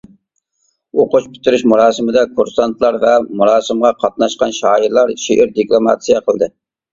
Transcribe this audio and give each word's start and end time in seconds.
ئۇقۇش 1.01 1.25
پۈتتۈرۈش 1.33 1.63
مۇراسىمىدا 1.73 2.23
كۇرسانتلار 2.39 2.97
ۋە 3.03 3.11
مۇراسىمغا 3.43 3.93
قاتناشقان 4.01 4.57
شائىرلار 4.61 5.13
شېئىر 5.27 5.53
دېكلاماتسىيە 5.61 6.25
قىلدى. 6.31 6.51